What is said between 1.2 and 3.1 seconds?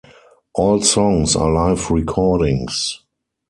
are live recordings.